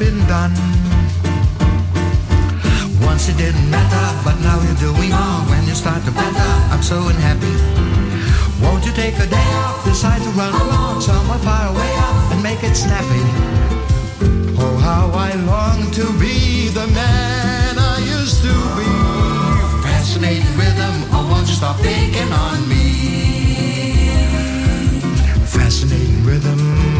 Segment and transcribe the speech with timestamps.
[0.00, 0.54] been done.
[3.04, 5.44] Once it didn't matter, but now you're doing wrong.
[5.50, 7.54] When you start to matter, I'm so unhappy.
[8.64, 12.42] Won't you take a day off, decide to run along somewhere far away up, and
[12.42, 13.24] make it snappy?
[14.62, 18.88] Oh, how I long to be the man I used to be.
[19.84, 22.86] Fascinating rhythm, oh, won't you stop thinking on me?
[25.44, 26.99] Fascinating rhythm.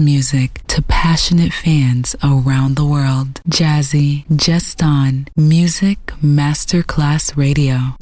[0.00, 3.40] music to passionate fans around the world.
[3.48, 7.94] Jazzy, just on Music Masterclass Radio.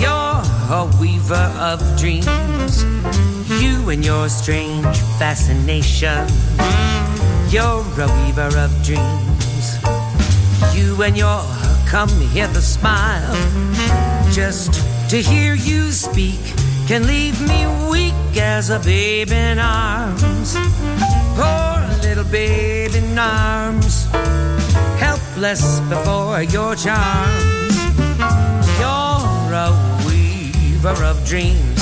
[0.00, 0.42] You're
[0.74, 2.84] a weaver of dreams.
[3.60, 6.26] You and your strange fascination.
[7.50, 9.78] You're a weaver of dreams.
[10.74, 11.42] You and your
[11.86, 13.34] come here the smile.
[14.30, 14.74] Just
[15.08, 16.40] to hear you speak
[16.86, 20.58] can leave me weak as a babe in arms.
[21.36, 24.04] Poor little babe in arms.
[25.00, 27.76] Helpless before your charms.
[28.78, 29.72] You're a
[30.06, 31.80] weaver of dreams.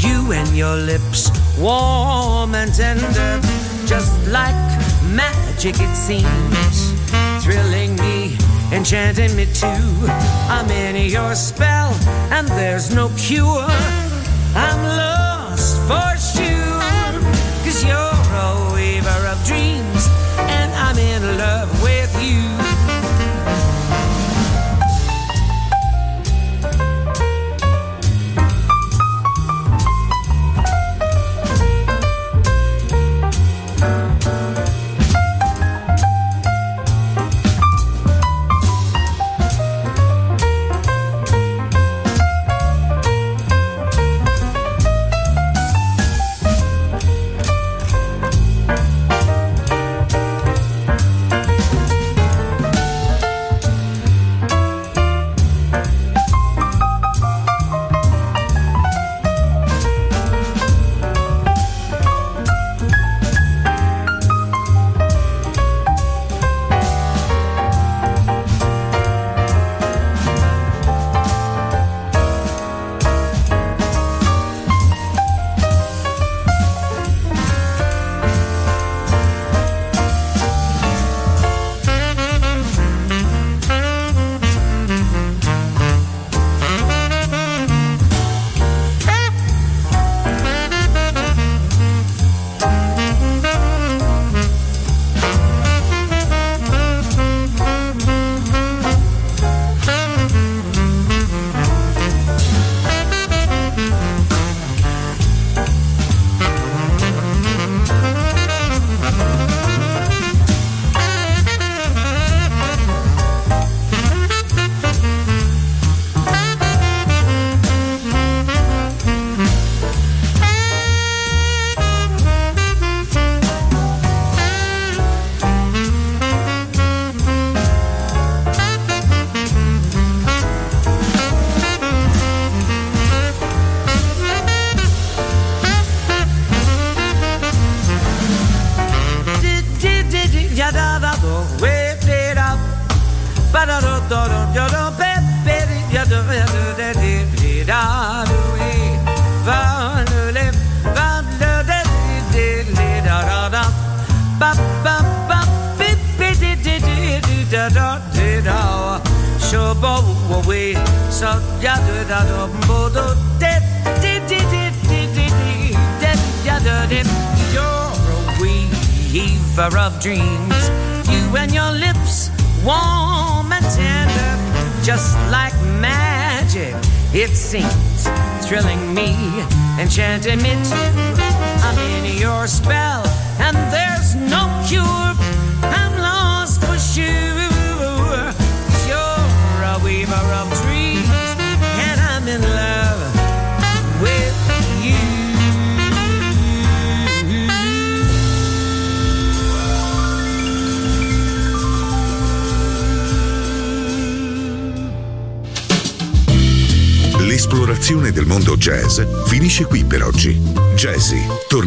[0.00, 3.40] You and your lips, warm and tender,
[3.84, 6.92] just like magic it seems.
[7.44, 8.36] Thrilling me,
[8.72, 10.06] enchanting me too.
[10.48, 11.92] I'm in your spell,
[12.30, 13.66] and there's no cure.
[14.54, 17.20] I'm lost for sure.
[17.64, 19.77] Cause you're a weaver of dreams,